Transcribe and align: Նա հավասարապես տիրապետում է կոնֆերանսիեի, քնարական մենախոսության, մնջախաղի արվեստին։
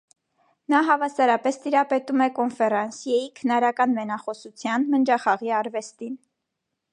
Նա 0.73 0.77
հավասարապես 0.85 1.59
տիրապետում 1.65 2.23
է 2.25 2.27
կոնֆերանսիեի, 2.39 3.27
քնարական 3.41 3.95
մենախոսության, 3.99 4.89
մնջախաղի 4.95 5.55
արվեստին։ 5.61 6.19